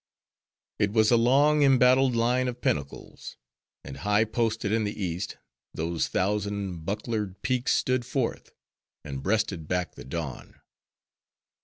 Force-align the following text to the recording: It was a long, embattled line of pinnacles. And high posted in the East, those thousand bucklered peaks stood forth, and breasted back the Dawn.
It 0.79 0.93
was 0.93 1.11
a 1.11 1.15
long, 1.15 1.61
embattled 1.61 2.15
line 2.15 2.47
of 2.47 2.59
pinnacles. 2.59 3.37
And 3.83 3.97
high 3.97 4.25
posted 4.25 4.71
in 4.71 4.83
the 4.83 4.99
East, 4.99 5.37
those 5.75 6.07
thousand 6.07 6.85
bucklered 6.87 7.43
peaks 7.43 7.73
stood 7.75 8.03
forth, 8.03 8.51
and 9.05 9.21
breasted 9.21 9.67
back 9.67 9.93
the 9.93 10.03
Dawn. 10.03 10.59